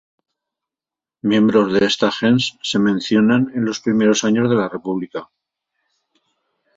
[1.21, 5.29] Miembros de esta "gens" se mencionan en los primeros años de la República.